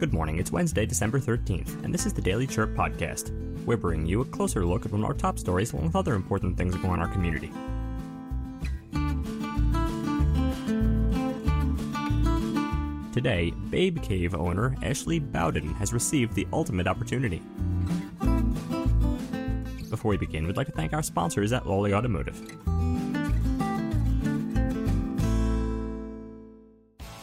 Good 0.00 0.14
morning. 0.14 0.38
It's 0.38 0.50
Wednesday, 0.50 0.86
December 0.86 1.20
13th, 1.20 1.84
and 1.84 1.92
this 1.92 2.06
is 2.06 2.14
the 2.14 2.22
Daily 2.22 2.46
Chirp 2.46 2.74
Podcast. 2.74 3.34
We're 3.66 3.76
bringing 3.76 4.06
you 4.06 4.22
a 4.22 4.24
closer 4.24 4.64
look 4.64 4.86
at 4.86 4.92
one 4.92 5.02
of 5.02 5.06
our 5.06 5.12
top 5.12 5.38
stories 5.38 5.74
along 5.74 5.88
with 5.88 5.94
other 5.94 6.14
important 6.14 6.56
things 6.56 6.74
going 6.76 6.86
on 6.86 6.94
in 6.94 7.02
our 7.02 7.12
community. 7.12 7.52
Today, 13.12 13.52
Babe 13.68 14.00
Cave 14.00 14.34
owner 14.34 14.74
Ashley 14.82 15.18
Bowden 15.18 15.74
has 15.74 15.92
received 15.92 16.32
the 16.32 16.48
ultimate 16.50 16.86
opportunity. 16.86 17.42
Before 19.90 20.08
we 20.08 20.16
begin, 20.16 20.46
we'd 20.46 20.56
like 20.56 20.68
to 20.68 20.72
thank 20.72 20.94
our 20.94 21.02
sponsors 21.02 21.52
at 21.52 21.66
Lawley 21.66 21.92
Automotive. 21.92 22.40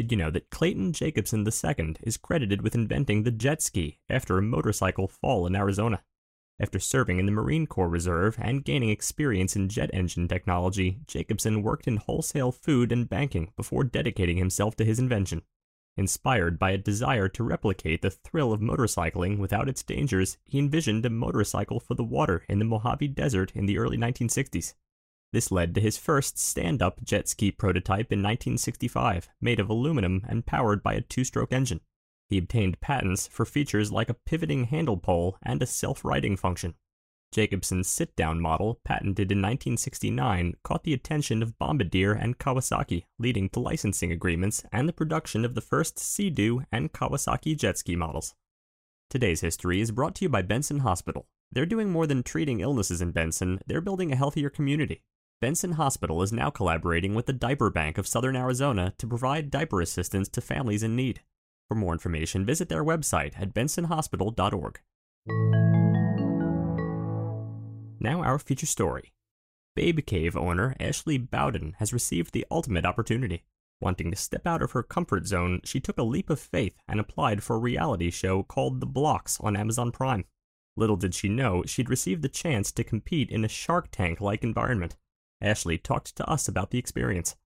Did 0.00 0.12
you 0.12 0.16
know 0.16 0.30
that 0.30 0.48
Clayton 0.48 0.94
Jacobson 0.94 1.46
II 1.46 1.96
is 2.02 2.16
credited 2.16 2.62
with 2.62 2.74
inventing 2.74 3.22
the 3.22 3.30
jet 3.30 3.60
ski 3.60 3.98
after 4.08 4.38
a 4.38 4.42
motorcycle 4.42 5.06
fall 5.06 5.46
in 5.46 5.54
Arizona? 5.54 6.02
After 6.58 6.78
serving 6.78 7.18
in 7.18 7.26
the 7.26 7.32
Marine 7.32 7.66
Corps 7.66 7.90
Reserve 7.90 8.38
and 8.40 8.64
gaining 8.64 8.88
experience 8.88 9.56
in 9.56 9.68
jet 9.68 9.90
engine 9.92 10.26
technology, 10.26 11.00
Jacobson 11.06 11.62
worked 11.62 11.86
in 11.86 11.98
wholesale 11.98 12.50
food 12.50 12.92
and 12.92 13.10
banking 13.10 13.52
before 13.58 13.84
dedicating 13.84 14.38
himself 14.38 14.74
to 14.76 14.86
his 14.86 14.98
invention. 14.98 15.42
Inspired 15.98 16.58
by 16.58 16.70
a 16.70 16.78
desire 16.78 17.28
to 17.28 17.44
replicate 17.44 18.00
the 18.00 18.08
thrill 18.08 18.54
of 18.54 18.62
motorcycling 18.62 19.36
without 19.36 19.68
its 19.68 19.82
dangers, 19.82 20.38
he 20.44 20.58
envisioned 20.58 21.04
a 21.04 21.10
motorcycle 21.10 21.78
for 21.78 21.92
the 21.92 22.02
water 22.02 22.46
in 22.48 22.58
the 22.58 22.64
Mojave 22.64 23.08
Desert 23.08 23.52
in 23.54 23.66
the 23.66 23.76
early 23.76 23.98
1960s. 23.98 24.72
This 25.32 25.52
led 25.52 25.74
to 25.74 25.80
his 25.80 25.96
first 25.96 26.38
stand 26.38 26.82
up 26.82 27.04
jet 27.04 27.28
ski 27.28 27.52
prototype 27.52 28.12
in 28.12 28.18
1965, 28.18 29.28
made 29.40 29.60
of 29.60 29.70
aluminum 29.70 30.24
and 30.28 30.44
powered 30.44 30.82
by 30.82 30.94
a 30.94 31.00
two 31.00 31.22
stroke 31.22 31.52
engine. 31.52 31.80
He 32.28 32.38
obtained 32.38 32.80
patents 32.80 33.28
for 33.28 33.44
features 33.44 33.92
like 33.92 34.08
a 34.08 34.16
pivoting 34.26 34.64
handle 34.64 34.96
pole 34.96 35.36
and 35.42 35.62
a 35.62 35.66
self 35.66 36.04
righting 36.04 36.36
function. 36.36 36.74
Jacobson's 37.32 37.86
sit 37.86 38.16
down 38.16 38.40
model, 38.40 38.80
patented 38.84 39.30
in 39.30 39.38
1969, 39.38 40.54
caught 40.64 40.82
the 40.82 40.94
attention 40.94 41.44
of 41.44 41.56
Bombardier 41.58 42.12
and 42.12 42.38
Kawasaki, 42.38 43.04
leading 43.20 43.48
to 43.50 43.60
licensing 43.60 44.10
agreements 44.10 44.64
and 44.72 44.88
the 44.88 44.92
production 44.92 45.44
of 45.44 45.54
the 45.54 45.60
first 45.60 45.96
Sea-Doo 45.96 46.64
and 46.72 46.92
Kawasaki 46.92 47.56
jet 47.56 47.78
ski 47.78 47.94
models. 47.94 48.34
Today's 49.08 49.42
history 49.42 49.80
is 49.80 49.92
brought 49.92 50.16
to 50.16 50.24
you 50.24 50.28
by 50.28 50.42
Benson 50.42 50.80
Hospital. 50.80 51.28
They're 51.52 51.66
doing 51.66 51.90
more 51.90 52.08
than 52.08 52.24
treating 52.24 52.60
illnesses 52.60 53.00
in 53.00 53.12
Benson, 53.12 53.60
they're 53.64 53.80
building 53.80 54.10
a 54.10 54.16
healthier 54.16 54.50
community. 54.50 55.02
Benson 55.40 55.72
Hospital 55.72 56.20
is 56.20 56.34
now 56.34 56.50
collaborating 56.50 57.14
with 57.14 57.24
the 57.24 57.32
Diaper 57.32 57.70
Bank 57.70 57.96
of 57.96 58.06
Southern 58.06 58.36
Arizona 58.36 58.92
to 58.98 59.06
provide 59.06 59.50
diaper 59.50 59.80
assistance 59.80 60.28
to 60.28 60.42
families 60.42 60.82
in 60.82 60.94
need. 60.94 61.22
For 61.66 61.74
more 61.74 61.94
information, 61.94 62.44
visit 62.44 62.68
their 62.68 62.84
website 62.84 63.32
at 63.40 63.54
bensonhospital.org. 63.54 64.80
Now, 68.00 68.22
our 68.22 68.38
feature 68.38 68.66
story. 68.66 69.14
Babe 69.74 70.00
Cave 70.04 70.36
owner 70.36 70.76
Ashley 70.78 71.16
Bowden 71.16 71.74
has 71.78 71.94
received 71.94 72.34
the 72.34 72.46
ultimate 72.50 72.84
opportunity. 72.84 73.44
Wanting 73.80 74.10
to 74.10 74.18
step 74.18 74.46
out 74.46 74.60
of 74.60 74.72
her 74.72 74.82
comfort 74.82 75.26
zone, 75.26 75.62
she 75.64 75.80
took 75.80 75.96
a 75.96 76.02
leap 76.02 76.28
of 76.28 76.38
faith 76.38 76.74
and 76.86 77.00
applied 77.00 77.42
for 77.42 77.56
a 77.56 77.60
reality 77.60 78.10
show 78.10 78.42
called 78.42 78.80
The 78.80 78.86
Blocks 78.86 79.40
on 79.40 79.56
Amazon 79.56 79.90
Prime. 79.90 80.26
Little 80.76 80.96
did 80.96 81.14
she 81.14 81.30
know 81.30 81.62
she'd 81.64 81.88
receive 81.88 82.20
the 82.20 82.28
chance 82.28 82.70
to 82.72 82.84
compete 82.84 83.30
in 83.30 83.42
a 83.42 83.48
Shark 83.48 83.88
Tank 83.90 84.20
like 84.20 84.44
environment. 84.44 84.96
Ashley 85.40 85.78
talked 85.78 86.16
to 86.16 86.28
us 86.28 86.48
about 86.48 86.70
the 86.70 86.78
experience. 86.78 87.36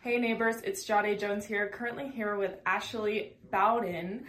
Hey 0.00 0.18
neighbors, 0.18 0.56
it's 0.64 0.84
Jade 0.84 1.18
Jones 1.18 1.44
here, 1.44 1.68
currently 1.68 2.08
here 2.08 2.36
with 2.36 2.56
Ashley 2.66 3.36
Bowden, 3.50 4.24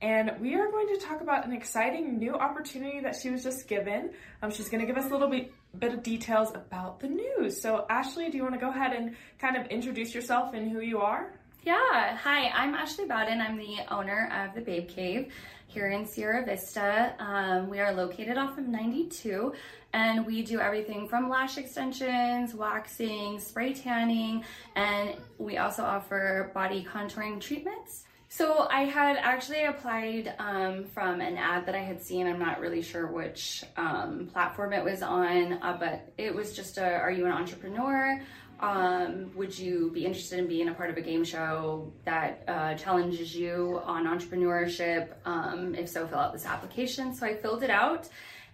and 0.00 0.32
we 0.40 0.54
are 0.54 0.70
going 0.70 0.88
to 0.88 1.00
talk 1.00 1.20
about 1.20 1.46
an 1.46 1.52
exciting 1.52 2.18
new 2.18 2.34
opportunity 2.34 3.00
that 3.00 3.16
she 3.16 3.30
was 3.30 3.42
just 3.42 3.66
given. 3.66 4.10
Um, 4.42 4.50
she's 4.50 4.68
going 4.68 4.80
to 4.82 4.86
give 4.86 4.96
us 4.96 5.10
a 5.10 5.12
little 5.12 5.28
bit, 5.28 5.52
bit 5.76 5.94
of 5.94 6.02
details 6.02 6.50
about 6.54 7.00
the 7.00 7.08
news. 7.08 7.60
So, 7.60 7.86
Ashley, 7.88 8.30
do 8.30 8.36
you 8.36 8.42
want 8.42 8.54
to 8.54 8.60
go 8.60 8.70
ahead 8.70 8.92
and 8.92 9.16
kind 9.38 9.56
of 9.56 9.66
introduce 9.66 10.14
yourself 10.14 10.54
and 10.54 10.70
who 10.70 10.80
you 10.80 11.00
are? 11.00 11.32
Yeah, 11.66 12.16
hi, 12.16 12.48
I'm 12.50 12.76
Ashley 12.76 13.06
Bowden. 13.06 13.40
I'm 13.40 13.56
the 13.56 13.78
owner 13.92 14.30
of 14.32 14.54
the 14.54 14.60
Babe 14.60 14.88
Cave 14.88 15.32
here 15.66 15.88
in 15.88 16.06
Sierra 16.06 16.44
Vista. 16.44 17.12
Um, 17.18 17.68
we 17.68 17.80
are 17.80 17.92
located 17.92 18.38
off 18.38 18.56
of 18.56 18.68
92 18.68 19.52
and 19.92 20.24
we 20.24 20.42
do 20.42 20.60
everything 20.60 21.08
from 21.08 21.28
lash 21.28 21.58
extensions, 21.58 22.54
waxing, 22.54 23.40
spray 23.40 23.74
tanning, 23.74 24.44
and 24.76 25.16
we 25.38 25.58
also 25.58 25.82
offer 25.82 26.52
body 26.54 26.86
contouring 26.88 27.40
treatments. 27.40 28.04
So 28.28 28.68
I 28.70 28.82
had 28.82 29.16
actually 29.16 29.64
applied 29.64 30.34
um, 30.38 30.84
from 30.84 31.20
an 31.20 31.36
ad 31.36 31.66
that 31.66 31.74
I 31.74 31.82
had 31.82 32.00
seen. 32.00 32.28
I'm 32.28 32.38
not 32.38 32.60
really 32.60 32.82
sure 32.82 33.08
which 33.08 33.64
um, 33.76 34.28
platform 34.32 34.72
it 34.72 34.84
was 34.84 35.02
on, 35.02 35.54
uh, 35.54 35.76
but 35.80 36.12
it 36.16 36.32
was 36.32 36.54
just 36.54 36.78
a, 36.78 36.84
are 36.84 37.10
you 37.10 37.26
an 37.26 37.32
entrepreneur? 37.32 38.20
Um, 38.60 39.30
would 39.34 39.58
you 39.58 39.90
be 39.92 40.06
interested 40.06 40.38
in 40.38 40.46
being 40.46 40.68
a 40.68 40.74
part 40.74 40.90
of 40.90 40.96
a 40.96 41.02
game 41.02 41.24
show 41.24 41.92
that 42.04 42.42
uh, 42.48 42.74
challenges 42.74 43.34
you 43.34 43.80
on 43.84 44.06
entrepreneurship? 44.06 45.12
Um, 45.24 45.74
if 45.74 45.88
so, 45.88 46.06
fill 46.06 46.18
out 46.18 46.32
this 46.32 46.46
application. 46.46 47.14
So 47.14 47.26
I 47.26 47.36
filled 47.36 47.62
it 47.62 47.70
out 47.70 48.08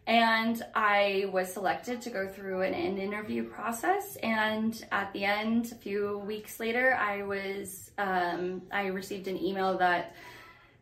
and 0.06 0.60
I 0.74 1.26
was 1.32 1.52
selected 1.52 2.00
to 2.02 2.10
go 2.10 2.26
through 2.26 2.62
an, 2.62 2.74
an 2.74 2.98
interview 2.98 3.44
process. 3.44 4.16
And 4.16 4.84
at 4.90 5.12
the 5.12 5.24
end, 5.24 5.70
a 5.72 5.76
few 5.76 6.18
weeks 6.18 6.58
later, 6.58 6.94
I 6.94 7.22
was 7.22 7.92
um, 7.98 8.62
I 8.72 8.86
received 8.86 9.28
an 9.28 9.40
email 9.40 9.78
that 9.78 10.14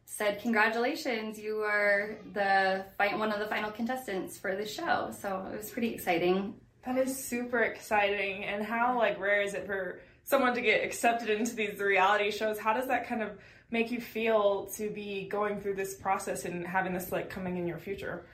said, 0.07 0.41
"Congratulations, 0.41 1.39
you 1.39 1.59
are 1.59 2.17
the 2.33 2.85
one 2.99 3.33
of 3.33 3.41
the 3.41 3.47
final 3.47 3.71
contestants 3.71 4.39
for 4.39 4.57
the 4.57 4.67
show." 4.67 5.15
So 5.21 5.47
it 5.53 5.57
was 5.57 5.71
pretty 5.71 5.93
exciting. 5.93 6.55
That 6.85 6.97
is 6.97 7.25
super 7.25 7.61
exciting. 7.61 8.45
And 8.45 8.65
how 8.65 8.97
like 8.97 9.21
rare 9.21 9.43
is 9.43 9.55
it 9.55 9.67
for 9.67 10.01
someone 10.25 10.55
to 10.55 10.61
get 10.61 10.85
accepted 10.85 11.29
into 11.29 11.55
these 11.55 11.79
reality 11.79 12.31
shows? 12.31 12.59
How 12.59 12.73
does 12.73 12.89
that 12.89 13.07
kind 13.07 13.23
of 13.23 13.33
make 13.71 13.91
you 13.91 14.01
feel 14.01 14.67
to 14.77 14.91
be 14.91 15.29
going 15.29 15.61
through 15.61 15.75
this 15.75 15.95
process 15.95 16.45
and 16.45 16.67
having 16.67 16.93
this 16.93 17.13
like 17.13 17.29
coming 17.29 17.57
in 17.57 17.67
your 17.67 17.79
future? 17.79 18.25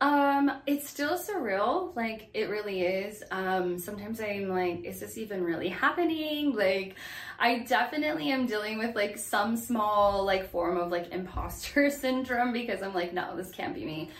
Um, 0.00 0.50
it's 0.66 0.88
still 0.88 1.16
surreal. 1.16 1.94
Like 1.96 2.28
it 2.34 2.50
really 2.50 2.82
is. 2.82 3.22
Um, 3.30 3.78
sometimes 3.78 4.20
I'm 4.20 4.48
like, 4.48 4.84
is 4.84 5.00
this 5.00 5.16
even 5.16 5.42
really 5.42 5.68
happening? 5.68 6.54
Like, 6.54 6.96
I 7.38 7.60
definitely 7.60 8.30
am 8.30 8.46
dealing 8.46 8.78
with 8.78 8.94
like 8.94 9.16
some 9.16 9.56
small 9.56 10.24
like 10.24 10.50
form 10.50 10.76
of 10.76 10.90
like 10.90 11.12
imposter 11.12 11.88
syndrome 12.02 12.52
because 12.52 12.82
I'm 12.82 12.94
like, 12.94 13.14
no, 13.14 13.36
this 13.36 13.50
can't 13.50 13.74
be 13.74 13.84
me. 13.84 14.10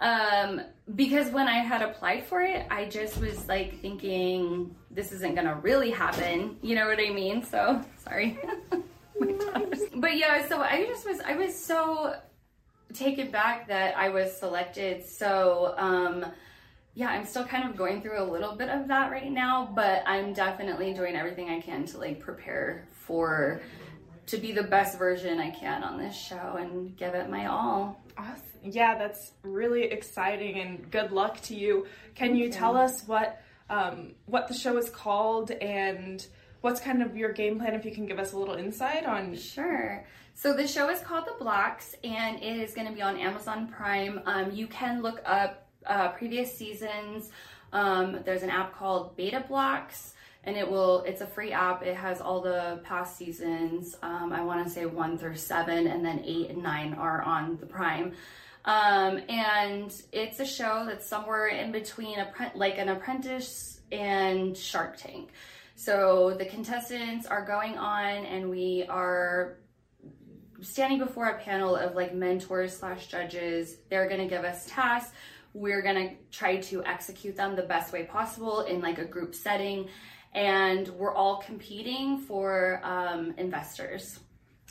Um, 0.00 0.60
because 0.94 1.30
when 1.30 1.48
I 1.48 1.58
had 1.58 1.82
applied 1.82 2.24
for 2.24 2.42
it, 2.42 2.66
I 2.70 2.86
just 2.86 3.18
was 3.18 3.48
like 3.48 3.80
thinking 3.80 4.74
this 4.90 5.12
isn't 5.12 5.34
gonna 5.34 5.56
really 5.56 5.90
happen. 5.90 6.58
You 6.62 6.74
know 6.74 6.86
what 6.86 6.98
I 6.98 7.10
mean? 7.10 7.44
So 7.44 7.82
sorry. 8.04 8.38
but 9.94 10.16
yeah, 10.16 10.46
so 10.48 10.60
I 10.60 10.84
just 10.86 11.06
was 11.06 11.20
I 11.20 11.36
was 11.36 11.58
so 11.58 12.16
taken 12.92 13.30
back 13.30 13.68
that 13.68 13.96
I 13.96 14.08
was 14.08 14.36
selected. 14.36 15.06
So 15.06 15.74
um 15.78 16.26
yeah, 16.96 17.08
I'm 17.08 17.24
still 17.24 17.44
kind 17.44 17.68
of 17.68 17.76
going 17.76 18.02
through 18.02 18.22
a 18.22 18.28
little 18.30 18.54
bit 18.54 18.68
of 18.68 18.86
that 18.86 19.10
right 19.10 19.30
now, 19.30 19.68
but 19.74 20.04
I'm 20.06 20.32
definitely 20.32 20.94
doing 20.94 21.16
everything 21.16 21.48
I 21.48 21.60
can 21.60 21.86
to 21.86 21.98
like 21.98 22.20
prepare 22.20 22.86
for 22.92 23.60
to 24.26 24.38
be 24.38 24.52
the 24.52 24.62
best 24.62 24.98
version 24.98 25.38
I 25.38 25.50
can 25.50 25.82
on 25.82 25.98
this 25.98 26.16
show 26.16 26.56
and 26.58 26.96
give 26.96 27.14
it 27.14 27.28
my 27.30 27.46
all. 27.46 28.02
Awesome. 28.16 28.42
Yeah, 28.62 28.96
that's 28.96 29.32
really 29.42 29.84
exciting 29.84 30.60
and 30.60 30.90
good 30.90 31.12
luck 31.12 31.40
to 31.42 31.54
you. 31.54 31.86
Can 32.14 32.34
you 32.34 32.50
tell 32.50 32.76
us 32.76 33.06
what 33.06 33.40
um, 33.68 34.12
what 34.26 34.48
the 34.48 34.54
show 34.54 34.76
is 34.76 34.90
called 34.90 35.50
and 35.50 36.26
what's 36.60 36.80
kind 36.80 37.02
of 37.02 37.16
your 37.16 37.32
game 37.32 37.58
plan 37.58 37.74
if 37.74 37.84
you 37.84 37.92
can 37.92 38.06
give 38.06 38.18
us 38.18 38.32
a 38.32 38.38
little 38.38 38.54
insight 38.54 39.04
on 39.04 39.34
Sure. 39.36 40.04
So 40.34 40.52
the 40.52 40.66
show 40.66 40.90
is 40.90 41.00
called 41.00 41.26
The 41.26 41.34
Blocks 41.38 41.94
and 42.02 42.42
it 42.42 42.56
is 42.58 42.74
going 42.74 42.88
to 42.88 42.92
be 42.92 43.02
on 43.02 43.16
Amazon 43.18 43.68
Prime. 43.68 44.20
Um, 44.26 44.50
you 44.50 44.66
can 44.66 45.00
look 45.00 45.22
up 45.24 45.68
uh, 45.86 46.08
previous 46.08 46.56
seasons. 46.56 47.30
Um, 47.72 48.20
there's 48.24 48.42
an 48.42 48.50
app 48.50 48.74
called 48.74 49.16
Beta 49.16 49.44
Blocks 49.46 50.14
and 50.44 50.56
it 50.56 50.70
will 50.70 51.02
it's 51.02 51.20
a 51.20 51.26
free 51.26 51.52
app. 51.52 51.82
It 51.82 51.96
has 51.96 52.20
all 52.20 52.40
the 52.40 52.80
past 52.84 53.16
seasons. 53.16 53.96
Um, 54.02 54.32
i 54.32 54.42
want 54.42 54.64
to 54.66 54.72
say 54.72 54.86
one 54.86 55.18
through 55.18 55.36
seven 55.36 55.86
and 55.86 56.04
then 56.04 56.22
eight 56.24 56.50
and 56.50 56.62
nine 56.62 56.94
are 56.94 57.22
on 57.22 57.56
the 57.58 57.66
prime. 57.66 58.12
Um, 58.64 59.20
and 59.28 59.94
it's 60.12 60.40
a 60.40 60.46
show 60.46 60.84
that's 60.86 61.06
somewhere 61.06 61.48
in 61.48 61.72
between 61.72 62.18
a 62.18 62.32
like 62.54 62.78
an 62.78 62.88
apprentice 62.88 63.80
and 63.92 64.56
shark 64.56 64.96
tank. 64.96 65.30
So 65.76 66.34
the 66.38 66.46
contestants 66.46 67.26
are 67.26 67.44
going 67.44 67.76
on 67.76 68.24
and 68.24 68.48
we 68.48 68.86
are 68.88 69.58
standing 70.62 70.98
before 70.98 71.26
a 71.26 71.38
panel 71.38 71.76
of 71.76 71.94
like 71.94 72.14
mentors 72.14 72.76
slash 72.76 73.08
judges. 73.08 73.76
They're 73.90 74.08
going 74.08 74.20
to 74.20 74.26
give 74.26 74.44
us 74.44 74.66
tasks. 74.66 75.12
We're 75.52 75.82
going 75.82 76.08
to 76.08 76.14
try 76.30 76.56
to 76.56 76.84
execute 76.84 77.36
them 77.36 77.54
the 77.54 77.62
best 77.62 77.92
way 77.92 78.04
possible 78.04 78.62
in 78.62 78.80
like 78.80 78.98
a 78.98 79.04
group 79.04 79.34
setting 79.34 79.88
and 80.34 80.88
we're 80.88 81.14
all 81.14 81.36
competing 81.36 82.18
for 82.18 82.80
um, 82.82 83.34
investors. 83.38 84.20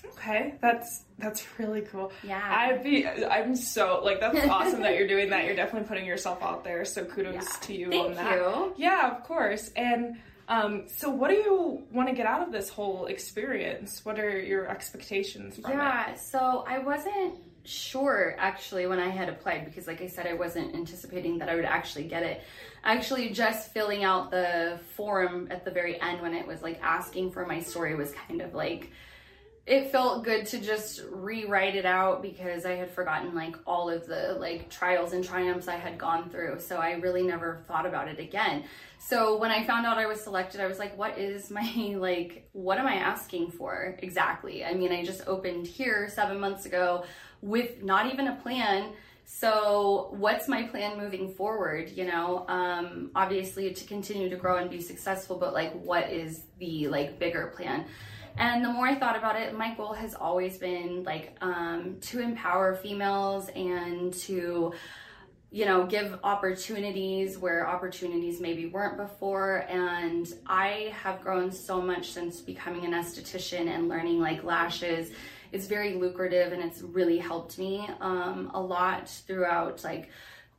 Okay, 0.05 0.55
that's 0.61 1.03
that's 1.17 1.45
really 1.57 1.81
cool. 1.81 2.11
Yeah, 2.23 2.41
I'd 2.43 2.83
be. 2.83 3.07
I'm 3.07 3.55
so 3.55 4.01
like 4.03 4.19
that's 4.19 4.47
awesome 4.49 4.81
that 4.81 4.97
you're 4.97 5.07
doing 5.07 5.29
that. 5.29 5.45
You're 5.45 5.55
definitely 5.55 5.87
putting 5.87 6.05
yourself 6.05 6.41
out 6.41 6.63
there. 6.63 6.83
So 6.85 7.05
kudos 7.05 7.35
yeah. 7.35 7.41
to 7.61 7.73
you 7.73 7.89
Thank 7.89 8.09
on 8.09 8.15
that. 8.15 8.35
You. 8.35 8.73
Yeah, 8.77 9.15
of 9.15 9.23
course. 9.23 9.71
And 9.75 10.17
um, 10.47 10.83
so, 10.87 11.09
what 11.09 11.29
do 11.29 11.35
you 11.35 11.83
want 11.91 12.09
to 12.09 12.15
get 12.15 12.25
out 12.25 12.45
of 12.45 12.51
this 12.51 12.69
whole 12.69 13.05
experience? 13.05 14.03
What 14.03 14.19
are 14.19 14.37
your 14.37 14.67
expectations 14.67 15.55
from 15.57 15.71
yeah, 15.71 16.07
it? 16.07 16.09
Yeah, 16.09 16.15
so 16.15 16.65
I 16.67 16.79
wasn't 16.79 17.35
sure 17.65 18.35
actually 18.37 18.85
when 18.87 18.99
I 18.99 19.07
had 19.07 19.29
applied 19.29 19.63
because, 19.65 19.87
like 19.87 20.01
I 20.01 20.07
said, 20.07 20.27
I 20.27 20.33
wasn't 20.33 20.75
anticipating 20.75 21.37
that 21.39 21.49
I 21.49 21.55
would 21.55 21.65
actually 21.65 22.05
get 22.05 22.23
it. 22.23 22.43
Actually, 22.83 23.29
just 23.29 23.71
filling 23.71 24.03
out 24.03 24.29
the 24.29 24.79
form 24.95 25.47
at 25.51 25.63
the 25.63 25.71
very 25.71 25.99
end 26.01 26.21
when 26.21 26.33
it 26.33 26.45
was 26.45 26.61
like 26.61 26.79
asking 26.81 27.31
for 27.31 27.45
my 27.45 27.59
story 27.59 27.95
was 27.95 28.11
kind 28.27 28.41
of 28.41 28.53
like 28.53 28.91
it 29.65 29.91
felt 29.91 30.25
good 30.25 30.45
to 30.45 30.59
just 30.59 31.01
rewrite 31.09 31.75
it 31.75 31.85
out 31.85 32.21
because 32.21 32.65
I 32.65 32.73
had 32.73 32.91
forgotten 32.91 33.33
like 33.33 33.55
all 33.65 33.89
of 33.89 34.05
the 34.05 34.35
like 34.37 34.69
trials 34.69 35.13
and 35.13 35.23
triumphs 35.23 35.69
I 35.69 35.77
had 35.77 35.97
gone 35.97 36.29
through. 36.29 36.59
So 36.59 36.77
I 36.77 36.93
really 36.93 37.23
never 37.23 37.63
thought 37.65 37.85
about 37.85 38.09
it 38.09 38.19
again. 38.19 38.65
So 38.99 39.37
when 39.37 39.51
I 39.51 39.63
found 39.65 39.85
out 39.85 39.97
I 39.97 40.05
was 40.05 40.19
selected, 40.19 40.59
I 40.59 40.67
was 40.67 40.79
like, 40.79 40.97
what 40.97 41.17
is 41.17 41.49
my 41.49 41.61
like 41.97 42.49
what 42.51 42.77
am 42.77 42.87
I 42.87 42.95
asking 42.95 43.51
for 43.51 43.97
exactly? 43.99 44.65
I 44.65 44.73
mean, 44.73 44.91
I 44.91 45.05
just 45.05 45.25
opened 45.27 45.65
here 45.65 46.09
7 46.09 46.37
months 46.37 46.65
ago 46.65 47.05
with 47.41 47.83
not 47.83 48.11
even 48.11 48.27
a 48.27 48.35
plan. 48.35 48.91
So 49.25 50.09
what's 50.17 50.47
my 50.47 50.63
plan 50.63 50.97
moving 50.97 51.33
forward, 51.33 51.89
you 51.89 52.05
know? 52.05 52.45
Um 52.47 53.11
obviously 53.15 53.73
to 53.73 53.85
continue 53.85 54.29
to 54.29 54.35
grow 54.35 54.57
and 54.57 54.69
be 54.69 54.81
successful, 54.81 55.37
but 55.37 55.53
like 55.53 55.73
what 55.73 56.09
is 56.09 56.43
the 56.59 56.87
like 56.87 57.19
bigger 57.19 57.53
plan? 57.55 57.85
And 58.37 58.65
the 58.65 58.69
more 58.69 58.87
I 58.87 58.95
thought 58.95 59.15
about 59.15 59.39
it, 59.39 59.55
my 59.55 59.75
goal 59.75 59.93
has 59.93 60.15
always 60.15 60.57
been 60.57 61.03
like 61.03 61.37
um, 61.41 61.97
to 62.01 62.19
empower 62.19 62.75
females 62.75 63.49
and 63.55 64.11
to, 64.13 64.73
you 65.51 65.65
know, 65.65 65.85
give 65.85 66.19
opportunities 66.23 67.37
where 67.37 67.67
opportunities 67.67 68.41
maybe 68.41 68.65
weren't 68.65 68.97
before. 68.97 69.65
And 69.69 70.27
I 70.47 70.93
have 71.03 71.21
grown 71.21 71.51
so 71.51 71.79
much 71.79 72.11
since 72.11 72.41
becoming 72.41 72.85
an 72.85 72.93
esthetician 72.93 73.67
and 73.67 73.87
learning 73.87 74.19
like 74.19 74.43
lashes. 74.43 75.11
It's 75.53 75.67
very 75.67 75.93
lucrative 75.93 76.51
and 76.51 76.61
it's 76.61 76.81
really 76.81 77.19
helped 77.19 77.57
me 77.57 77.87
um, 78.01 78.51
a 78.53 78.59
lot 78.59 79.07
throughout 79.07 79.83
like 79.83 80.09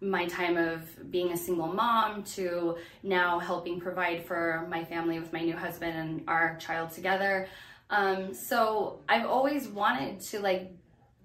my 0.01 0.27
time 0.27 0.57
of 0.57 1.11
being 1.11 1.33
a 1.33 1.37
single 1.37 1.67
mom 1.67 2.23
to 2.23 2.77
now 3.03 3.39
helping 3.39 3.81
provide 3.81 4.25
for 4.25 4.67
my 4.71 4.85
family 4.85 5.19
with 5.19 5.33
my 5.33 5.41
new 5.41 5.57
husband 5.57 5.99
and 5.99 6.23
our 6.29 6.57
child 6.57 6.91
together. 6.91 7.49
Um, 7.91 8.35
so 8.35 9.01
I've 9.09 9.27
always 9.27 9.69
wanted 9.69 10.21
to 10.21 10.41
like 10.41 10.71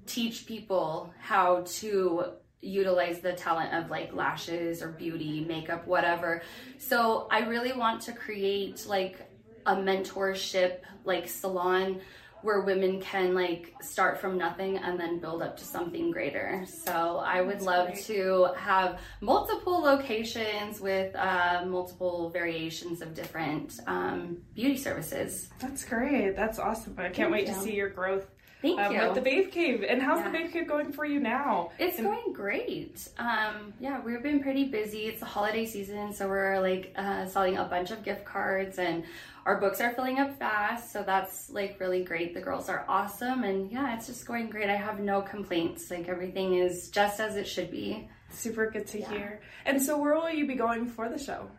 teach 0.05 0.45
people 0.45 1.13
how 1.19 1.63
to 1.65 2.33
utilize 2.61 3.19
the 3.19 3.33
talent 3.33 3.73
of 3.73 3.89
like 3.89 4.13
lashes 4.13 4.81
or 4.81 4.89
beauty, 4.89 5.45
makeup, 5.45 5.87
whatever. 5.87 6.41
So 6.77 7.27
I 7.31 7.41
really 7.41 7.73
want 7.73 8.01
to 8.03 8.13
create 8.13 8.85
like 8.87 9.29
a 9.65 9.75
mentorship 9.75 10.79
like 11.05 11.27
salon 11.27 12.01
where 12.41 12.61
women 12.61 13.01
can 13.01 13.33
like 13.33 13.73
start 13.81 14.19
from 14.19 14.37
nothing 14.37 14.77
and 14.77 14.99
then 14.99 15.19
build 15.19 15.41
up 15.41 15.57
to 15.57 15.65
something 15.65 16.11
greater. 16.11 16.65
So 16.65 17.17
I 17.17 17.41
would 17.41 17.55
That's 17.55 17.65
love 17.65 17.87
great. 17.87 18.05
to 18.05 18.49
have 18.57 18.99
multiple 19.21 19.81
locations 19.81 20.79
with 20.79 21.15
uh, 21.15 21.65
multiple 21.65 22.29
variations 22.29 23.01
of 23.01 23.13
different 23.13 23.79
um, 23.87 24.37
beauty 24.55 24.77
services. 24.77 25.49
That's 25.59 25.83
great. 25.85 26.35
That's 26.35 26.59
awesome. 26.59 26.95
I 26.97 27.03
can't 27.03 27.15
Thank 27.15 27.31
wait 27.31 27.47
you. 27.47 27.53
to 27.53 27.59
see 27.59 27.75
your 27.75 27.89
growth. 27.89 28.27
Thank 28.61 28.79
um, 28.79 28.93
you. 28.93 29.01
With 29.01 29.15
the 29.15 29.21
Babe 29.21 29.51
Cave. 29.51 29.85
And 29.87 30.01
how's 30.01 30.19
yeah. 30.19 30.31
the 30.31 30.37
Babe 30.37 30.51
Cave 30.51 30.67
going 30.67 30.91
for 30.91 31.05
you 31.05 31.19
now? 31.19 31.71
It's 31.79 31.97
and- 31.97 32.07
going 32.07 32.33
great. 32.33 33.07
Um, 33.17 33.73
yeah, 33.79 34.01
we've 34.01 34.21
been 34.21 34.41
pretty 34.41 34.65
busy. 34.65 35.05
It's 35.05 35.21
the 35.21 35.25
holiday 35.25 35.65
season, 35.65 36.13
so 36.13 36.27
we're 36.27 36.59
like 36.59 36.93
uh, 36.95 37.25
selling 37.27 37.57
a 37.57 37.63
bunch 37.63 37.91
of 37.91 38.03
gift 38.03 38.25
cards 38.25 38.77
and 38.77 39.03
our 39.45 39.59
books 39.59 39.81
are 39.81 39.91
filling 39.91 40.19
up 40.19 40.37
fast, 40.37 40.91
so 40.91 41.01
that's 41.01 41.49
like 41.49 41.79
really 41.79 42.03
great. 42.03 42.35
The 42.35 42.41
girls 42.41 42.69
are 42.69 42.85
awesome, 42.87 43.43
and 43.43 43.71
yeah, 43.71 43.95
it's 43.95 44.05
just 44.05 44.27
going 44.27 44.49
great. 44.49 44.69
I 44.69 44.75
have 44.75 44.99
no 44.99 45.21
complaints. 45.21 45.89
Like 45.89 46.07
everything 46.07 46.55
is 46.55 46.89
just 46.89 47.19
as 47.19 47.35
it 47.35 47.47
should 47.47 47.71
be. 47.71 48.07
Super 48.31 48.69
good 48.69 48.87
to 48.87 48.99
yeah. 48.99 49.09
hear. 49.09 49.41
And 49.65 49.81
so, 49.81 49.99
where 49.99 50.15
will 50.15 50.29
you 50.29 50.47
be 50.47 50.55
going 50.55 50.87
for 50.87 51.09
the 51.09 51.17
show? 51.17 51.49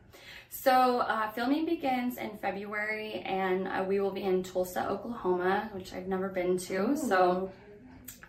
So, 0.50 0.98
uh, 0.98 1.30
filming 1.30 1.66
begins 1.66 2.16
in 2.16 2.36
February, 2.38 3.22
and 3.24 3.68
uh, 3.68 3.84
we 3.86 4.00
will 4.00 4.10
be 4.10 4.22
in 4.22 4.42
Tulsa, 4.42 4.88
Oklahoma, 4.88 5.70
which 5.72 5.92
I've 5.92 6.08
never 6.08 6.28
been 6.28 6.58
to. 6.58 6.90
Ooh. 6.90 6.96
So, 6.96 7.52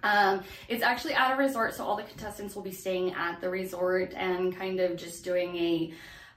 um, 0.03 0.43
it's 0.67 0.83
actually 0.83 1.13
at 1.13 1.33
a 1.33 1.35
resort, 1.35 1.73
so 1.73 1.85
all 1.85 1.95
the 1.95 2.03
contestants 2.03 2.55
will 2.55 2.63
be 2.63 2.71
staying 2.71 3.13
at 3.13 3.41
the 3.41 3.49
resort 3.49 4.13
and 4.15 4.55
kind 4.55 4.79
of 4.79 4.97
just 4.97 5.23
doing 5.23 5.55
a. 5.55 5.93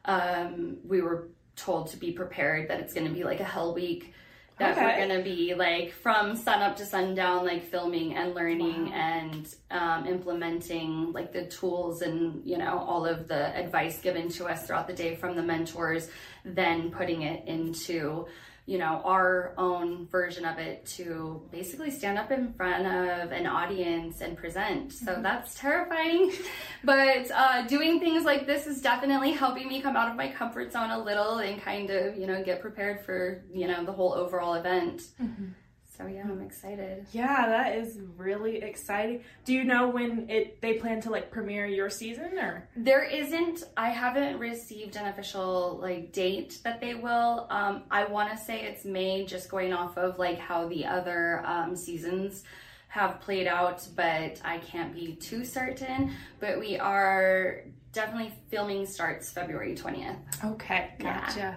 Um, 0.06 0.78
we 0.84 1.00
were 1.00 1.28
told 1.56 1.88
to 1.88 1.96
be 1.96 2.12
prepared 2.12 2.68
that 2.68 2.80
it's 2.80 2.92
going 2.92 3.06
to 3.06 3.12
be 3.12 3.24
like 3.24 3.40
a 3.40 3.44
hell 3.44 3.74
week 3.74 4.12
that 4.58 4.76
okay. 4.76 4.84
we're 4.84 5.06
going 5.06 5.18
to 5.18 5.24
be 5.24 5.54
like 5.54 5.92
from 5.92 6.36
sun 6.36 6.62
up 6.62 6.76
to 6.76 6.86
sundown 6.86 7.44
like 7.44 7.64
filming 7.64 8.14
and 8.14 8.34
learning 8.34 8.90
wow. 8.90 8.92
and 8.94 9.54
um, 9.70 10.06
implementing 10.06 11.12
like 11.12 11.32
the 11.32 11.46
tools 11.46 12.02
and 12.02 12.40
you 12.44 12.56
know 12.56 12.78
all 12.78 13.04
of 13.04 13.26
the 13.26 13.56
advice 13.56 13.98
given 14.00 14.28
to 14.28 14.46
us 14.46 14.66
throughout 14.66 14.86
the 14.86 14.92
day 14.92 15.16
from 15.16 15.34
the 15.34 15.42
mentors 15.42 16.08
then 16.44 16.90
putting 16.90 17.22
it 17.22 17.46
into 17.48 18.26
you 18.66 18.78
know, 18.78 19.02
our 19.04 19.52
own 19.58 20.06
version 20.06 20.46
of 20.46 20.58
it 20.58 20.86
to 20.86 21.42
basically 21.50 21.90
stand 21.90 22.16
up 22.16 22.30
in 22.30 22.52
front 22.54 22.86
of 22.86 23.30
an 23.30 23.46
audience 23.46 24.22
and 24.22 24.38
present. 24.38 24.90
So 24.90 25.12
mm-hmm. 25.12 25.22
that's 25.22 25.54
terrifying. 25.54 26.32
but 26.84 27.30
uh, 27.30 27.66
doing 27.66 28.00
things 28.00 28.24
like 28.24 28.46
this 28.46 28.66
is 28.66 28.80
definitely 28.80 29.32
helping 29.32 29.68
me 29.68 29.82
come 29.82 29.96
out 29.96 30.10
of 30.10 30.16
my 30.16 30.28
comfort 30.28 30.72
zone 30.72 30.90
a 30.90 30.98
little 30.98 31.38
and 31.38 31.60
kind 31.60 31.90
of, 31.90 32.16
you 32.16 32.26
know, 32.26 32.42
get 32.42 32.62
prepared 32.62 33.04
for, 33.04 33.44
you 33.52 33.68
know, 33.68 33.84
the 33.84 33.92
whole 33.92 34.14
overall 34.14 34.54
event. 34.54 35.02
Mm-hmm. 35.22 35.48
So 35.96 36.06
yeah, 36.06 36.22
I'm 36.22 36.42
excited. 36.42 37.06
Yeah, 37.12 37.46
that 37.46 37.76
is 37.76 38.00
really 38.16 38.56
exciting. 38.56 39.22
Do 39.44 39.52
you 39.52 39.62
know 39.62 39.88
when 39.88 40.28
it 40.28 40.60
they 40.60 40.74
plan 40.74 41.00
to 41.02 41.10
like 41.10 41.30
premiere 41.30 41.66
your 41.66 41.88
season 41.88 42.36
or? 42.38 42.68
There 42.76 43.04
isn't. 43.04 43.62
I 43.76 43.90
haven't 43.90 44.38
received 44.38 44.96
an 44.96 45.06
official 45.06 45.78
like 45.80 46.12
date 46.12 46.58
that 46.64 46.80
they 46.80 46.96
will. 46.96 47.46
Um, 47.48 47.84
I 47.92 48.04
want 48.06 48.30
to 48.32 48.36
say 48.36 48.62
it's 48.62 48.84
May, 48.84 49.24
just 49.24 49.48
going 49.48 49.72
off 49.72 49.96
of 49.96 50.18
like 50.18 50.38
how 50.38 50.66
the 50.66 50.84
other 50.84 51.42
um, 51.46 51.76
seasons 51.76 52.42
have 52.88 53.20
played 53.20 53.46
out, 53.46 53.86
but 53.94 54.40
I 54.44 54.58
can't 54.58 54.94
be 54.94 55.14
too 55.14 55.44
certain. 55.44 56.12
But 56.40 56.58
we 56.58 56.76
are 56.76 57.62
definitely 57.92 58.32
filming 58.48 58.86
starts 58.86 59.30
February 59.30 59.76
20th. 59.76 60.16
Okay, 60.44 60.94
gotcha. 60.98 61.38
Yeah. 61.38 61.54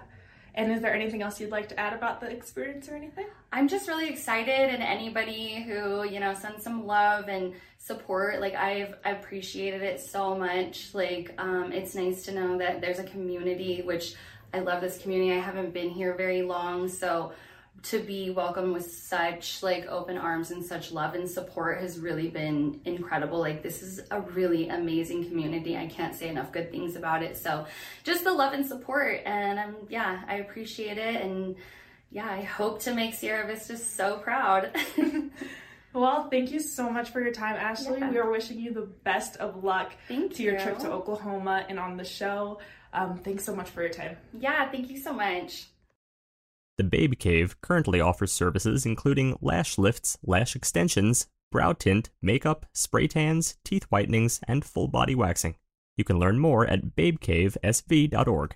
And 0.54 0.72
is 0.72 0.80
there 0.80 0.94
anything 0.94 1.22
else 1.22 1.40
you'd 1.40 1.50
like 1.50 1.68
to 1.68 1.78
add 1.78 1.92
about 1.92 2.20
the 2.20 2.30
experience 2.30 2.88
or 2.88 2.94
anything? 2.94 3.26
I'm 3.52 3.68
just 3.68 3.88
really 3.88 4.08
excited 4.08 4.70
and 4.70 4.82
anybody 4.82 5.62
who, 5.62 6.04
you 6.04 6.20
know, 6.20 6.34
sends 6.34 6.64
some 6.64 6.86
love 6.86 7.28
and 7.28 7.54
support, 7.78 8.40
like 8.40 8.54
I've 8.54 8.96
appreciated 9.04 9.82
it 9.82 10.00
so 10.00 10.36
much. 10.36 10.94
Like 10.94 11.34
um, 11.38 11.72
it's 11.72 11.94
nice 11.94 12.24
to 12.24 12.32
know 12.32 12.58
that 12.58 12.80
there's 12.80 12.98
a 12.98 13.04
community, 13.04 13.82
which 13.82 14.14
I 14.52 14.60
love 14.60 14.80
this 14.80 14.98
community. 14.98 15.32
I 15.32 15.42
haven't 15.42 15.72
been 15.72 15.90
here 15.90 16.14
very 16.14 16.42
long, 16.42 16.88
so 16.88 17.32
to 17.82 18.00
be 18.00 18.30
welcomed 18.30 18.72
with 18.72 18.90
such 18.90 19.62
like 19.62 19.86
open 19.86 20.18
arms 20.18 20.50
and 20.50 20.64
such 20.64 20.90
love 20.90 21.14
and 21.14 21.28
support 21.28 21.80
has 21.80 21.98
really 21.98 22.28
been 22.28 22.80
incredible 22.84 23.38
like 23.38 23.62
this 23.62 23.82
is 23.82 24.00
a 24.10 24.20
really 24.20 24.68
amazing 24.68 25.24
community 25.24 25.76
i 25.76 25.86
can't 25.86 26.14
say 26.14 26.28
enough 26.28 26.50
good 26.50 26.70
things 26.70 26.96
about 26.96 27.22
it 27.22 27.36
so 27.36 27.64
just 28.04 28.24
the 28.24 28.32
love 28.32 28.52
and 28.52 28.66
support 28.66 29.20
and 29.24 29.58
um 29.58 29.76
yeah 29.88 30.22
i 30.26 30.36
appreciate 30.36 30.98
it 30.98 31.20
and 31.22 31.54
yeah 32.10 32.28
i 32.28 32.40
hope 32.42 32.80
to 32.80 32.92
make 32.92 33.14
sierra 33.14 33.46
vista 33.46 33.76
so 33.76 34.18
proud 34.18 34.70
Well, 35.94 36.28
thank 36.28 36.52
you 36.52 36.60
so 36.60 36.90
much 36.90 37.10
for 37.10 37.20
your 37.20 37.32
time, 37.32 37.56
Ashley. 37.56 37.98
Yeah. 37.98 38.10
We 38.10 38.18
are 38.18 38.30
wishing 38.30 38.58
you 38.60 38.72
the 38.72 38.82
best 38.82 39.36
of 39.38 39.64
luck 39.64 39.92
thank 40.06 40.34
to 40.34 40.42
you. 40.42 40.50
your 40.50 40.60
trip 40.60 40.78
to 40.80 40.92
Oklahoma 40.92 41.64
and 41.68 41.78
on 41.78 41.96
the 41.96 42.04
show. 42.04 42.60
Um, 42.92 43.16
thanks 43.18 43.44
so 43.44 43.56
much 43.56 43.70
for 43.70 43.82
your 43.82 43.90
time. 43.90 44.16
Yeah, 44.38 44.70
thank 44.70 44.90
you 44.90 44.98
so 44.98 45.12
much. 45.12 45.66
The 46.78 46.84
Babe 46.84 47.14
Cave 47.18 47.60
currently 47.60 48.00
offers 48.00 48.32
services 48.32 48.86
including 48.86 49.36
lash 49.40 49.78
lifts, 49.78 50.16
lash 50.24 50.54
extensions, 50.54 51.26
brow 51.50 51.72
tint, 51.72 52.10
makeup, 52.22 52.66
spray 52.72 53.08
tans, 53.08 53.56
teeth 53.64 53.84
whitenings, 53.90 54.38
and 54.46 54.64
full 54.64 54.86
body 54.86 55.16
waxing. 55.16 55.56
You 55.96 56.04
can 56.04 56.20
learn 56.20 56.38
more 56.38 56.64
at 56.68 56.94
babecavesv.org. 56.94 58.54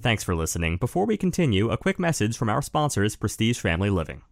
Thanks 0.00 0.24
for 0.24 0.34
listening. 0.34 0.78
Before 0.78 1.04
we 1.04 1.18
continue, 1.18 1.70
a 1.70 1.76
quick 1.76 1.98
message 1.98 2.38
from 2.38 2.48
our 2.48 2.62
sponsors, 2.62 3.14
Prestige 3.14 3.60
Family 3.60 3.90
Living. 3.90 4.22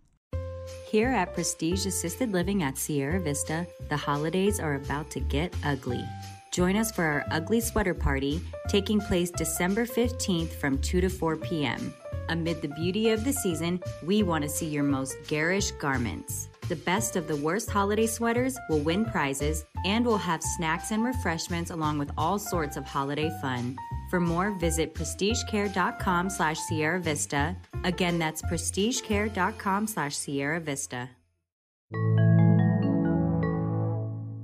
Here 0.88 1.10
at 1.10 1.34
Prestige 1.34 1.84
Assisted 1.84 2.32
Living 2.32 2.62
at 2.62 2.78
Sierra 2.78 3.20
Vista, 3.20 3.66
the 3.90 3.96
holidays 3.98 4.58
are 4.58 4.76
about 4.76 5.10
to 5.10 5.20
get 5.20 5.54
ugly. 5.62 6.04
Join 6.50 6.74
us 6.74 6.90
for 6.90 7.04
our 7.04 7.24
Ugly 7.30 7.60
Sweater 7.60 7.94
Party 7.94 8.40
taking 8.68 9.00
place 9.00 9.30
December 9.30 9.86
15th 9.86 10.50
from 10.50 10.78
2 10.78 11.00
to 11.00 11.08
4 11.08 11.36
p.m. 11.36 11.94
Amid 12.28 12.60
the 12.60 12.68
beauty 12.68 13.10
of 13.10 13.24
the 13.24 13.32
season, 13.32 13.80
we 14.04 14.22
want 14.22 14.42
to 14.42 14.48
see 14.48 14.66
your 14.66 14.82
most 14.82 15.16
garish 15.28 15.70
garments. 15.72 16.48
The 16.68 16.76
best 16.76 17.16
of 17.16 17.26
the 17.26 17.36
worst 17.36 17.70
holiday 17.70 18.06
sweaters 18.06 18.56
will 18.68 18.80
win 18.80 19.04
prizes, 19.04 19.64
and 19.84 20.04
we'll 20.04 20.18
have 20.18 20.42
snacks 20.42 20.90
and 20.90 21.04
refreshments 21.04 21.70
along 21.70 21.98
with 21.98 22.10
all 22.16 22.38
sorts 22.38 22.76
of 22.76 22.84
holiday 22.84 23.30
fun. 23.40 23.76
For 24.08 24.20
more, 24.20 24.50
visit 24.58 24.94
prestigecare.com 24.94 26.30
slash 26.30 26.58
Sierra 26.58 27.00
Vista. 27.00 27.56
Again, 27.84 28.18
that's 28.18 28.42
prestigecare.com 28.42 29.86
slash 29.86 30.16
Sierra 30.16 30.60
Vista. 30.60 31.10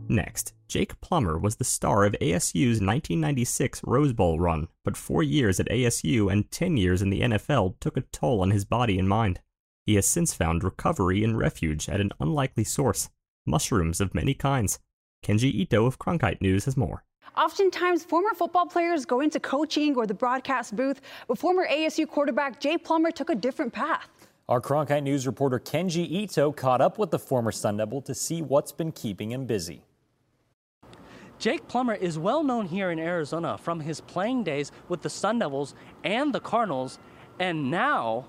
Next, 0.09 0.55
Jake 0.69 1.01
Plummer 1.01 1.39
was 1.39 1.57
the 1.57 1.65
star 1.65 2.05
of 2.05 2.15
ASU's 2.21 2.81
1996 2.81 3.81
Rose 3.85 4.13
Bowl 4.13 4.39
run, 4.39 4.69
but 4.85 4.97
four 4.97 5.23
years 5.23 5.59
at 5.59 5.69
ASU 5.69 6.31
and 6.31 6.51
10 6.51 6.77
years 6.77 7.03
in 7.03 7.11
the 7.11 7.23
NFL 7.23 7.79
took 7.81 7.97
a 7.97 8.03
toll 8.13 8.41
on 8.41 8.51
his 8.51 8.65
body 8.65 8.99
and 8.99 9.09
mind. 9.09 9.41
He 9.85 9.95
has 9.97 10.07
since 10.07 10.35
found 10.35 10.65
recovery 10.65 11.25
and 11.25 11.39
refuge 11.39 11.89
at 11.89 12.01
an 12.01 12.11
unlikely 12.21 12.65
source 12.65 13.09
mushrooms 13.47 14.01
of 14.01 14.15
many 14.15 14.35
kinds. 14.35 14.79
Kenji 15.25 15.53
Ito 15.53 15.87
of 15.87 15.99
Cronkite 15.99 16.41
News 16.41 16.65
has 16.65 16.77
more. 16.77 17.05
Oftentimes, 17.37 18.05
former 18.05 18.35
football 18.35 18.67
players 18.67 19.05
go 19.05 19.21
into 19.21 19.41
coaching 19.41 19.97
or 19.97 20.07
the 20.07 20.15
broadcast 20.15 20.75
booth, 20.75 21.01
but 21.29 21.39
former 21.39 21.67
ASU 21.69 22.09
quarterback 22.09 22.61
Jay 22.61 22.79
Plummer 22.79 23.11
took 23.11 23.31
a 23.31 23.35
different 23.35 23.73
path. 23.73 24.09
Our 24.49 24.61
Cronkite 24.61 25.03
News 25.03 25.27
reporter 25.27 25.59
Kenji 25.59 26.09
Ito 26.09 26.53
caught 26.53 26.81
up 26.81 26.99
with 26.99 27.11
the 27.11 27.19
former 27.19 27.51
Sun 27.51 27.79
Devil 27.79 28.01
to 28.03 28.15
see 28.15 28.43
what's 28.43 28.73
been 28.73 28.93
keeping 28.93 29.33
him 29.33 29.45
busy. 29.45 29.83
Jake 31.39 31.69
Plummer 31.69 31.95
is 31.95 32.19
well 32.19 32.43
known 32.43 32.67
here 32.67 32.91
in 32.91 32.99
Arizona 32.99 33.59
from 33.59 33.81
his 33.81 34.01
playing 34.01 34.43
days 34.43 34.73
with 34.89 35.03
the 35.03 35.11
Sun 35.11 35.41
Devils 35.41 35.75
and 36.03 36.35
the 36.35 36.41
Cardinals, 36.41 36.99
and 37.39 37.71
now 37.71 38.25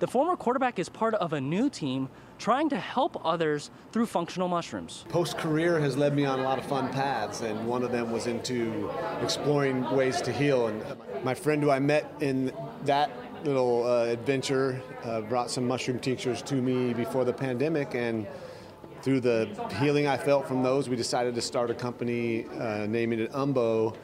the 0.00 0.08
former 0.08 0.34
quarterback 0.34 0.80
is 0.80 0.88
part 0.88 1.14
of 1.14 1.32
a 1.32 1.40
new 1.40 1.70
team 1.70 2.08
trying 2.36 2.68
to 2.68 2.76
help 2.76 3.24
others 3.24 3.70
through 3.92 4.06
functional 4.06 4.48
mushrooms. 4.48 5.04
Post 5.08 5.38
career 5.38 5.78
has 5.78 5.96
led 5.96 6.14
me 6.14 6.24
on 6.24 6.40
a 6.40 6.42
lot 6.42 6.58
of 6.58 6.64
fun 6.66 6.88
paths, 6.92 7.42
and 7.42 7.64
one 7.66 7.84
of 7.84 7.92
them 7.92 8.10
was 8.10 8.26
into 8.26 8.90
exploring 9.22 9.88
ways 9.94 10.20
to 10.22 10.32
heal. 10.32 10.66
And 10.66 10.84
my 11.24 11.34
friend 11.34 11.62
who 11.62 11.70
I 11.70 11.78
met 11.78 12.12
in 12.20 12.52
that 12.84 13.10
little 13.44 13.86
uh, 13.86 14.06
adventure 14.06 14.82
uh, 15.04 15.20
brought 15.22 15.48
some 15.48 15.66
mushroom 15.66 16.00
tinctures 16.00 16.42
to 16.42 16.56
me 16.56 16.92
before 16.92 17.24
the 17.24 17.32
pandemic, 17.32 17.94
and 17.94 18.26
through 19.02 19.20
the 19.20 19.48
healing 19.80 20.06
I 20.06 20.16
felt 20.16 20.46
from 20.46 20.62
those, 20.62 20.88
we 20.88 20.96
decided 20.96 21.34
to 21.34 21.42
start 21.42 21.70
a 21.70 21.74
company, 21.74 22.46
uh, 22.58 22.86
naming 22.86 23.20
it 23.20 23.32
Umbo. 23.32 23.96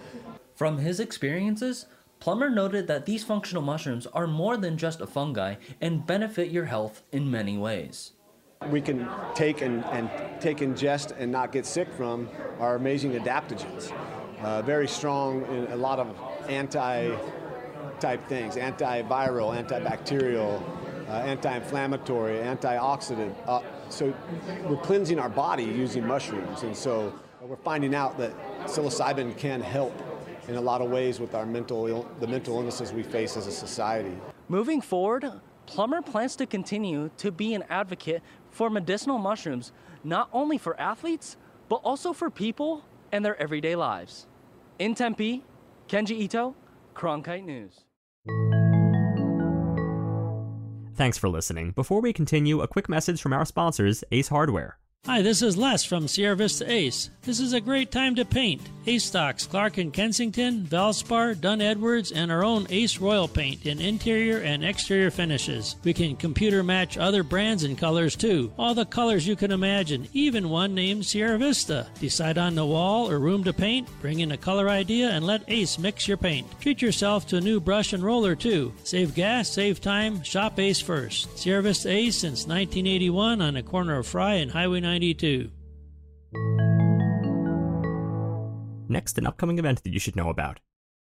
From 0.55 0.79
his 0.79 1.01
experiences, 1.01 1.87
Plummer 2.21 2.49
noted 2.49 2.87
that 2.87 3.05
these 3.05 3.23
functional 3.23 3.63
mushrooms 3.63 4.07
are 4.07 4.27
more 4.27 4.57
than 4.57 4.79
just 4.79 5.01
a 5.01 5.07
fungi 5.07 5.57
and 5.81 6.07
benefit 6.07 6.49
your 6.49 6.65
health 6.65 7.03
in 7.13 7.31
many 7.31 7.59
ways. 7.59 8.13
We 8.71 8.81
can 8.81 9.07
take 9.35 9.61
and, 9.61 9.85
and 9.87 10.09
take 10.41 10.59
ingest 10.59 11.13
and 11.19 11.31
not 11.31 11.53
get 11.53 11.67
sick 11.67 11.93
from 11.93 12.31
our 12.61 12.77
amazing 12.77 13.13
adaptogens. 13.13 13.93
Uh, 14.41 14.63
very 14.63 14.89
strong 14.89 15.45
in 15.47 15.71
a 15.73 15.77
lot 15.77 15.99
of 15.99 16.17
anti 16.49 17.15
type 18.01 18.27
things, 18.27 18.57
antiviral, 18.57 19.53
antibacterial, 19.63 20.63
uh, 21.09 21.13
anti-inflammatory, 21.13 22.37
antioxidant. 22.39 23.35
Uh, 23.47 23.61
so 23.89 24.13
we're 24.65 24.77
cleansing 24.77 25.19
our 25.19 25.29
body 25.29 25.65
using 25.65 26.07
mushrooms, 26.07 26.63
and 26.63 26.77
so 26.77 27.13
we're 27.41 27.57
finding 27.57 27.95
out 27.95 28.17
that 28.19 28.33
psilocybin 28.65 29.37
can 29.37 29.61
help 29.61 29.93
in 30.49 30.57
a 30.57 30.61
lot 30.61 30.81
of 30.81 30.91
ways 30.91 31.21
with 31.21 31.35
our 31.35 31.47
mental 31.47 31.87
Ill- 31.87 32.09
the 32.21 32.27
mental 32.27 32.57
illnesses 32.57 32.93
we 32.93 33.03
face 33.03 33.37
as 33.37 33.47
a 33.47 33.53
society. 33.53 34.17
Moving 34.49 34.81
forward, 34.81 35.31
Plummer 35.67 36.03
plans 36.03 36.37
to 36.37 36.47
continue 36.47 37.11
to 37.17 37.33
be 37.33 37.55
an 37.55 37.65
advocate 37.71 38.23
for 38.51 38.69
medicinal 38.69 39.19
mushrooms, 39.19 39.73
not 40.03 40.29
only 40.33 40.59
for 40.59 40.79
athletes, 40.79 41.37
but 41.69 41.77
also 41.77 42.13
for 42.13 42.31
people 42.31 42.85
and 43.13 43.25
their 43.25 43.41
everyday 43.41 43.75
lives. 43.75 44.27
In 44.79 44.95
Tempe, 44.95 45.43
Kenji 45.89 46.19
Ito, 46.19 46.55
Cronkite 46.95 47.45
News. 47.45 47.84
Thanks 50.95 51.19
for 51.19 51.29
listening. 51.29 51.73
Before 51.73 52.01
we 52.01 52.13
continue, 52.13 52.61
a 52.61 52.69
quick 52.69 52.89
message 52.89 53.21
from 53.21 53.33
our 53.33 53.45
sponsors, 53.45 54.05
Ace 54.13 54.29
Hardware. 54.29 54.79
Hi, 55.07 55.21
this 55.21 55.43
is 55.43 55.59
Les 55.59 55.85
from 55.85 56.09
Sierra 56.09 56.35
Vista 56.35 56.65
Ace. 56.67 57.11
This 57.21 57.39
is 57.39 57.53
a 57.53 57.61
great 57.61 57.91
time 57.91 58.15
to 58.15 58.25
paint. 58.25 58.63
Ace 58.87 59.05
stocks 59.05 59.47
Clark 59.47 59.77
and 59.79 59.93
Kensington, 59.93 60.63
Valspar, 60.63 61.39
Dunn 61.39 61.61
Edwards, 61.61 62.11
and 62.13 62.33
our 62.33 62.45
own 62.45 62.67
Ace 62.71 62.99
Royal 62.99 63.29
paint 63.29 63.67
in 63.67 63.81
interior 63.81 64.39
and 64.39 64.65
exterior 64.65 65.11
finishes. 65.11 65.77
We 65.85 65.93
can 65.93 66.17
computer 66.17 66.63
match 66.63 66.99
other 66.99 67.23
brands 67.23 67.65
and 67.65 67.77
colors 67.77 68.17
too. 68.17 68.53
All 68.59 68.75
the 68.75 68.85
colors 68.85 69.27
you 69.27 69.37
can 69.37 69.53
imagine, 69.53 70.09
even 70.13 70.49
one 70.49 70.75
named 70.75 71.05
Sierra 71.05 71.39
Vista. 71.39 71.87
Decide 72.01 72.39
on 72.39 72.55
the 72.55 72.67
wall 72.67 73.11
or 73.11 73.19
room 73.19 73.45
to 73.45 73.53
paint, 73.53 73.89
bring 74.01 74.21
in 74.21 74.33
a 74.33 74.39
color 74.39 74.69
idea, 74.69 75.11
and 75.11 75.25
let 75.25 75.45
Ace 75.49 75.79
mix 75.79 76.09
your 76.09 76.19
paint. 76.19 76.47
Treat 76.61 76.83
yourself 76.83 77.27
to 77.29 77.39
a 77.39 77.43
new 77.43 77.61
brush 77.61 77.93
and 77.93 78.03
roller 78.03 78.35
too. 78.35 78.73
Save 78.85 79.15
gas, 79.15 79.51
save 79.51 79.81
time, 79.83 80.23
shop 80.23 80.59
Ace 80.59 80.81
first. 80.81 81.39
Sierra 81.39 81.63
Vista 81.63 81.91
Ace 81.91 82.17
since 82.17 82.47
1981 82.47 83.43
on 83.43 83.55
the 83.55 83.63
corner 83.63 83.99
of 83.99 84.07
Fry 84.07 84.35
and 84.35 84.51
Highway 84.51 84.81
92. 84.95 85.51
Next, 88.89 89.19
an 89.19 89.27
upcoming 89.27 89.59
event 89.59 89.83
that 89.83 89.93
you 89.93 89.99
should 89.99 90.15
know 90.15 90.29
about. 90.29 90.61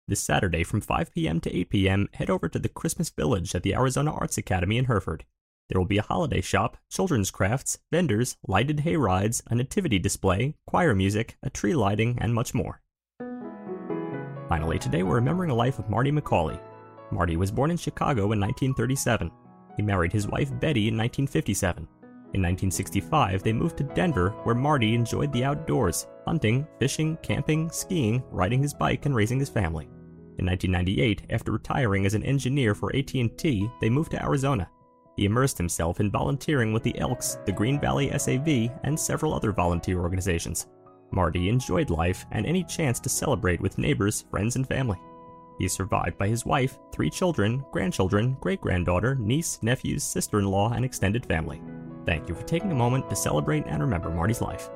This 0.06 0.20
Saturday 0.20 0.62
from 0.62 0.82
5 0.82 1.14
p.m. 1.14 1.40
to 1.40 1.56
8 1.56 1.70
p.m., 1.70 2.08
head 2.12 2.28
over 2.28 2.50
to 2.50 2.58
the 2.58 2.68
Christmas 2.68 3.08
Village 3.08 3.54
at 3.54 3.62
the 3.62 3.74
Arizona 3.74 4.12
Arts 4.12 4.36
Academy 4.36 4.76
in 4.76 4.84
Hereford. 4.84 5.24
There 5.70 5.80
will 5.80 5.86
be 5.86 5.96
a 5.96 6.02
holiday 6.02 6.42
shop, 6.42 6.76
children's 6.90 7.30
crafts, 7.30 7.78
vendors, 7.90 8.36
lighted 8.46 8.80
hay 8.80 8.96
rides, 8.96 9.42
a 9.46 9.54
nativity 9.54 9.98
display, 9.98 10.54
choir 10.66 10.94
music, 10.94 11.38
a 11.42 11.48
tree 11.48 11.74
lighting, 11.74 12.18
and 12.20 12.34
much 12.34 12.52
more. 12.52 12.82
Finally, 14.50 14.80
today 14.80 15.02
we're 15.02 15.14
remembering 15.14 15.48
the 15.48 15.54
life 15.54 15.78
of 15.78 15.88
Marty 15.88 16.12
McCauley. 16.12 16.60
Marty 17.10 17.38
was 17.38 17.50
born 17.50 17.70
in 17.70 17.78
Chicago 17.78 18.32
in 18.32 18.40
1937. 18.40 19.30
He 19.78 19.82
married 19.82 20.12
his 20.12 20.28
wife 20.28 20.50
Betty 20.60 20.88
in 20.88 20.96
1957. 20.98 21.88
In 22.34 22.42
1965, 22.42 23.42
they 23.42 23.54
moved 23.54 23.78
to 23.78 23.84
Denver, 23.84 24.30
where 24.42 24.54
Marty 24.54 24.94
enjoyed 24.94 25.32
the 25.32 25.44
outdoors, 25.44 26.06
hunting, 26.26 26.66
fishing, 26.78 27.16
camping, 27.22 27.70
skiing, 27.70 28.22
riding 28.30 28.62
his 28.62 28.74
bike, 28.74 29.06
and 29.06 29.14
raising 29.14 29.38
his 29.38 29.48
family. 29.48 29.86
In 30.38 30.44
1998, 30.44 31.22
after 31.30 31.52
retiring 31.52 32.04
as 32.04 32.12
an 32.12 32.22
engineer 32.22 32.74
for 32.74 32.94
AT&T, 32.94 33.70
they 33.80 33.90
moved 33.90 34.10
to 34.10 34.22
Arizona. 34.22 34.68
He 35.16 35.24
immersed 35.24 35.56
himself 35.56 36.00
in 36.00 36.10
volunteering 36.10 36.72
with 36.72 36.82
the 36.82 36.96
Elks, 36.98 37.38
the 37.46 37.52
Green 37.52 37.80
Valley 37.80 38.10
SAV, 38.16 38.70
and 38.84 39.00
several 39.00 39.32
other 39.32 39.50
volunteer 39.50 39.98
organizations. 39.98 40.66
Marty 41.10 41.48
enjoyed 41.48 41.88
life 41.88 42.26
and 42.30 42.44
any 42.44 42.62
chance 42.62 43.00
to 43.00 43.08
celebrate 43.08 43.60
with 43.60 43.78
neighbors, 43.78 44.26
friends, 44.30 44.54
and 44.56 44.68
family. 44.68 45.00
He 45.58 45.64
is 45.64 45.72
survived 45.72 46.18
by 46.18 46.28
his 46.28 46.46
wife, 46.46 46.78
three 46.92 47.10
children, 47.10 47.64
grandchildren, 47.72 48.36
great 48.40 48.60
granddaughter, 48.60 49.16
niece, 49.16 49.58
nephews, 49.62 50.04
sister 50.04 50.38
in 50.38 50.46
law, 50.46 50.72
and 50.72 50.84
extended 50.84 51.26
family. 51.26 51.60
Thank 52.08 52.26
you 52.26 52.34
for 52.34 52.44
taking 52.44 52.72
a 52.72 52.74
moment 52.74 53.10
to 53.10 53.14
celebrate 53.14 53.66
and 53.66 53.82
remember 53.82 54.08
Marty's 54.08 54.40
life. 54.40 54.70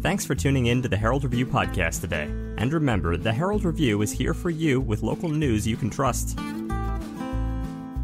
Thanks 0.00 0.24
for 0.24 0.36
tuning 0.36 0.66
in 0.66 0.80
to 0.80 0.88
the 0.88 0.96
Herald 0.96 1.24
Review 1.24 1.44
podcast 1.44 2.02
today. 2.02 2.26
And 2.56 2.72
remember, 2.72 3.16
the 3.16 3.32
Herald 3.32 3.64
Review 3.64 4.00
is 4.02 4.12
here 4.12 4.32
for 4.32 4.50
you 4.50 4.80
with 4.80 5.02
local 5.02 5.28
news 5.28 5.66
you 5.66 5.76
can 5.76 5.90
trust. 5.90 6.38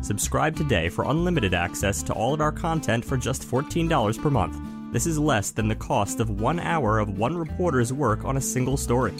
Subscribe 0.00 0.57
today 0.57 0.88
for 0.88 1.05
unlimited 1.05 1.55
access 1.55 2.02
to 2.02 2.12
all 2.14 2.35
of 2.35 2.41
our 2.41 2.50
content 2.50 3.05
for 3.05 3.17
just 3.17 3.49
$14 3.49 4.21
per 4.21 4.29
month. 4.29 4.59
This 4.93 5.07
is 5.07 5.21
less 5.21 5.52
than 5.52 5.69
the 5.69 5.76
cost 5.76 6.19
of 6.19 6.41
one 6.41 6.59
hour 6.59 6.99
of 6.99 7.17
one 7.17 7.37
reporter's 7.37 7.93
work 7.93 8.25
on 8.25 8.38
a 8.38 8.41
single 8.41 8.76
story. 8.76 9.14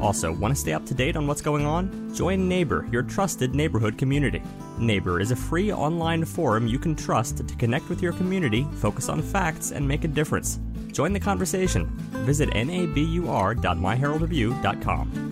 Also, 0.00 0.32
want 0.32 0.54
to 0.54 0.60
stay 0.60 0.72
up 0.72 0.86
to 0.86 0.94
date 0.94 1.16
on 1.16 1.26
what's 1.26 1.42
going 1.42 1.66
on? 1.66 2.14
Join 2.14 2.48
Nabur, 2.48 2.90
your 2.92 3.02
trusted 3.02 3.54
neighborhood 3.54 3.98
community. 3.98 4.42
Nabur 4.78 5.20
is 5.20 5.30
a 5.30 5.36
free 5.36 5.72
online 5.72 6.24
forum 6.24 6.66
you 6.66 6.78
can 6.78 6.94
trust 6.94 7.46
to 7.46 7.56
connect 7.56 7.88
with 7.88 8.02
your 8.02 8.12
community, 8.12 8.66
focus 8.76 9.08
on 9.08 9.22
facts, 9.22 9.72
and 9.72 9.86
make 9.86 10.04
a 10.04 10.08
difference. 10.08 10.58
Join 10.92 11.12
the 11.12 11.20
conversation. 11.20 11.86
Visit 12.24 12.50
nabur.myheraldreview.com. 12.50 15.27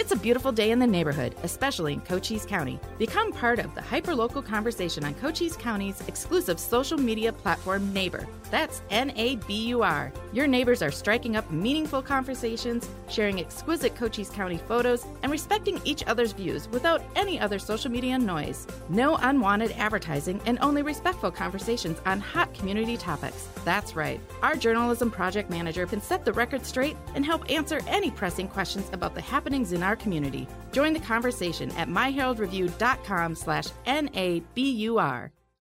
It's 0.00 0.12
a 0.12 0.16
beautiful 0.16 0.50
day 0.50 0.70
in 0.70 0.78
the 0.78 0.86
neighborhood, 0.86 1.34
especially 1.42 1.92
in 1.92 2.00
Cochise 2.00 2.46
County. 2.46 2.80
Become 2.96 3.34
part 3.34 3.58
of 3.58 3.74
the 3.74 3.82
hyperlocal 3.82 4.42
conversation 4.42 5.04
on 5.04 5.12
Cochise 5.12 5.58
County's 5.58 6.00
exclusive 6.08 6.58
social 6.58 6.96
media 6.96 7.34
platform, 7.34 7.92
Nabur. 7.92 8.26
That's 8.50 8.80
N 8.88 9.12
A 9.14 9.36
B 9.36 9.66
U 9.66 9.82
R. 9.82 10.10
Your 10.32 10.46
neighbors 10.46 10.80
are 10.82 10.90
striking 10.90 11.36
up 11.36 11.48
meaningful 11.50 12.00
conversations, 12.00 12.88
sharing 13.10 13.38
exquisite 13.40 13.94
Cochise 13.94 14.30
County 14.30 14.56
photos, 14.56 15.04
and 15.22 15.30
respecting 15.30 15.78
each 15.84 16.02
other's 16.06 16.32
views 16.32 16.66
without 16.70 17.02
any 17.14 17.38
other 17.38 17.58
social 17.58 17.90
media 17.90 18.18
noise. 18.18 18.66
No 18.88 19.16
unwanted 19.16 19.72
advertising 19.72 20.40
and 20.46 20.58
only 20.62 20.80
respectful 20.80 21.30
conversations 21.30 22.00
on 22.06 22.20
hot 22.20 22.52
community 22.54 22.96
topics. 22.96 23.48
That's 23.66 23.94
right. 23.94 24.18
Our 24.42 24.56
journalism 24.56 25.10
project 25.10 25.50
manager 25.50 25.86
can 25.86 26.00
set 26.00 26.24
the 26.24 26.32
record 26.32 26.64
straight 26.64 26.96
and 27.14 27.24
help 27.24 27.48
answer 27.50 27.80
any 27.86 28.10
pressing 28.10 28.48
questions 28.48 28.88
about 28.92 29.14
the 29.14 29.20
happenings 29.20 29.72
in 29.72 29.82
our 29.90 29.96
community. 29.96 30.46
Join 30.72 30.94
the 30.94 31.00
conversation 31.00 31.70
at 31.72 31.88
myheraldreview.com 31.88 33.34
slash 33.34 33.66
N-A-B-U-R. 33.84 35.32